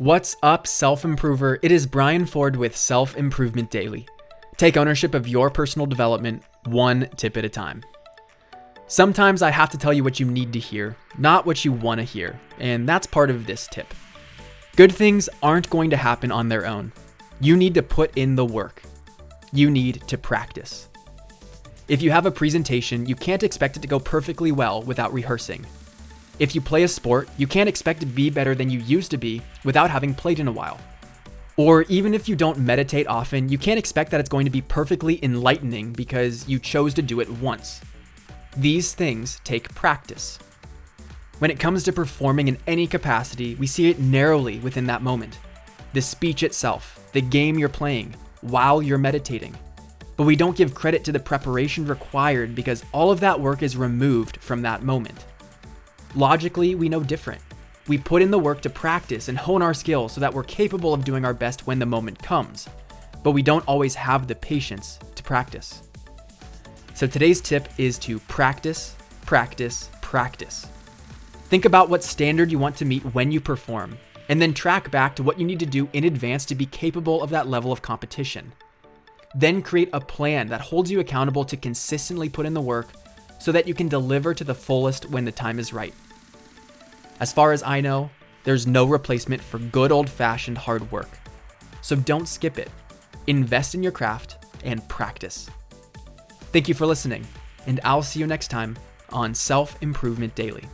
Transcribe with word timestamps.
What's 0.00 0.34
up, 0.42 0.66
self 0.66 1.04
improver? 1.04 1.58
It 1.60 1.70
is 1.70 1.86
Brian 1.86 2.24
Ford 2.24 2.56
with 2.56 2.74
Self 2.74 3.18
Improvement 3.18 3.68
Daily. 3.70 4.08
Take 4.56 4.78
ownership 4.78 5.12
of 5.12 5.28
your 5.28 5.50
personal 5.50 5.84
development 5.84 6.42
one 6.64 7.06
tip 7.18 7.36
at 7.36 7.44
a 7.44 7.50
time. 7.50 7.82
Sometimes 8.86 9.42
I 9.42 9.50
have 9.50 9.68
to 9.68 9.76
tell 9.76 9.92
you 9.92 10.02
what 10.02 10.18
you 10.18 10.24
need 10.24 10.54
to 10.54 10.58
hear, 10.58 10.96
not 11.18 11.44
what 11.44 11.66
you 11.66 11.72
want 11.72 11.98
to 11.98 12.04
hear, 12.04 12.40
and 12.58 12.88
that's 12.88 13.06
part 13.06 13.28
of 13.28 13.44
this 13.44 13.68
tip. 13.70 13.92
Good 14.74 14.90
things 14.90 15.28
aren't 15.42 15.68
going 15.68 15.90
to 15.90 15.98
happen 15.98 16.32
on 16.32 16.48
their 16.48 16.64
own. 16.64 16.92
You 17.38 17.54
need 17.54 17.74
to 17.74 17.82
put 17.82 18.16
in 18.16 18.36
the 18.36 18.46
work. 18.46 18.82
You 19.52 19.70
need 19.70 20.08
to 20.08 20.16
practice. 20.16 20.88
If 21.88 22.00
you 22.00 22.10
have 22.10 22.24
a 22.24 22.30
presentation, 22.30 23.04
you 23.04 23.16
can't 23.16 23.42
expect 23.42 23.76
it 23.76 23.80
to 23.80 23.86
go 23.86 24.00
perfectly 24.00 24.50
well 24.50 24.82
without 24.82 25.12
rehearsing. 25.12 25.66
If 26.40 26.54
you 26.54 26.62
play 26.62 26.84
a 26.84 26.88
sport, 26.88 27.28
you 27.36 27.46
can't 27.46 27.68
expect 27.68 28.00
to 28.00 28.06
be 28.06 28.30
better 28.30 28.54
than 28.54 28.70
you 28.70 28.80
used 28.80 29.10
to 29.10 29.18
be 29.18 29.42
without 29.62 29.90
having 29.90 30.14
played 30.14 30.40
in 30.40 30.48
a 30.48 30.52
while. 30.52 30.80
Or 31.58 31.82
even 31.82 32.14
if 32.14 32.30
you 32.30 32.34
don't 32.34 32.58
meditate 32.58 33.06
often, 33.06 33.50
you 33.50 33.58
can't 33.58 33.78
expect 33.78 34.10
that 34.10 34.20
it's 34.20 34.30
going 34.30 34.46
to 34.46 34.50
be 34.50 34.62
perfectly 34.62 35.22
enlightening 35.22 35.92
because 35.92 36.48
you 36.48 36.58
chose 36.58 36.94
to 36.94 37.02
do 37.02 37.20
it 37.20 37.28
once. 37.28 37.82
These 38.56 38.94
things 38.94 39.38
take 39.44 39.74
practice. 39.74 40.38
When 41.40 41.50
it 41.50 41.60
comes 41.60 41.82
to 41.84 41.92
performing 41.92 42.48
in 42.48 42.56
any 42.66 42.86
capacity, 42.86 43.54
we 43.56 43.66
see 43.66 43.90
it 43.90 44.00
narrowly 44.00 44.60
within 44.60 44.86
that 44.86 45.02
moment. 45.02 45.38
The 45.92 46.00
speech 46.00 46.42
itself, 46.42 47.06
the 47.12 47.20
game 47.20 47.58
you're 47.58 47.68
playing, 47.68 48.14
while 48.40 48.80
you're 48.80 48.96
meditating. 48.96 49.54
But 50.16 50.24
we 50.24 50.36
don't 50.36 50.56
give 50.56 50.74
credit 50.74 51.04
to 51.04 51.12
the 51.12 51.20
preparation 51.20 51.86
required 51.86 52.54
because 52.54 52.82
all 52.92 53.10
of 53.10 53.20
that 53.20 53.38
work 53.38 53.62
is 53.62 53.76
removed 53.76 54.38
from 54.38 54.62
that 54.62 54.82
moment. 54.82 55.26
Logically, 56.16 56.74
we 56.74 56.88
know 56.88 57.02
different. 57.02 57.40
We 57.86 57.96
put 57.96 58.22
in 58.22 58.30
the 58.30 58.38
work 58.38 58.60
to 58.62 58.70
practice 58.70 59.28
and 59.28 59.38
hone 59.38 59.62
our 59.62 59.74
skills 59.74 60.12
so 60.12 60.20
that 60.20 60.34
we're 60.34 60.42
capable 60.42 60.92
of 60.92 61.04
doing 61.04 61.24
our 61.24 61.34
best 61.34 61.66
when 61.66 61.78
the 61.78 61.86
moment 61.86 62.20
comes, 62.20 62.68
but 63.22 63.30
we 63.30 63.42
don't 63.42 63.66
always 63.68 63.94
have 63.94 64.26
the 64.26 64.34
patience 64.34 64.98
to 65.14 65.22
practice. 65.22 65.82
So 66.94 67.06
today's 67.06 67.40
tip 67.40 67.68
is 67.78 67.96
to 68.00 68.18
practice, 68.20 68.96
practice, 69.24 69.88
practice. 70.02 70.66
Think 71.44 71.64
about 71.64 71.88
what 71.88 72.02
standard 72.02 72.50
you 72.50 72.58
want 72.58 72.76
to 72.76 72.84
meet 72.84 73.04
when 73.14 73.30
you 73.30 73.40
perform, 73.40 73.96
and 74.28 74.42
then 74.42 74.52
track 74.52 74.90
back 74.90 75.14
to 75.16 75.22
what 75.22 75.38
you 75.38 75.46
need 75.46 75.60
to 75.60 75.66
do 75.66 75.88
in 75.92 76.04
advance 76.04 76.44
to 76.46 76.54
be 76.56 76.66
capable 76.66 77.22
of 77.22 77.30
that 77.30 77.48
level 77.48 77.70
of 77.70 77.82
competition. 77.82 78.52
Then 79.36 79.62
create 79.62 79.90
a 79.92 80.00
plan 80.00 80.48
that 80.48 80.60
holds 80.60 80.90
you 80.90 80.98
accountable 80.98 81.44
to 81.44 81.56
consistently 81.56 82.28
put 82.28 82.46
in 82.46 82.54
the 82.54 82.60
work 82.60 82.88
so 83.40 83.50
that 83.50 83.66
you 83.66 83.74
can 83.74 83.88
deliver 83.88 84.34
to 84.34 84.44
the 84.44 84.54
fullest 84.54 85.10
when 85.10 85.24
the 85.24 85.32
time 85.32 85.58
is 85.58 85.72
right. 85.72 85.94
As 87.18 87.32
far 87.32 87.52
as 87.52 87.62
I 87.62 87.80
know, 87.80 88.10
there's 88.44 88.66
no 88.66 88.84
replacement 88.84 89.42
for 89.42 89.58
good 89.58 89.90
old 89.90 90.08
fashioned 90.08 90.58
hard 90.58 90.90
work. 90.92 91.10
So 91.82 91.96
don't 91.96 92.28
skip 92.28 92.58
it. 92.58 92.70
Invest 93.26 93.74
in 93.74 93.82
your 93.82 93.92
craft 93.92 94.44
and 94.64 94.86
practice. 94.88 95.48
Thank 96.52 96.68
you 96.68 96.74
for 96.74 96.86
listening, 96.86 97.26
and 97.66 97.80
I'll 97.84 98.02
see 98.02 98.20
you 98.20 98.26
next 98.26 98.48
time 98.48 98.76
on 99.10 99.34
Self 99.34 99.80
Improvement 99.82 100.34
Daily. 100.34 100.64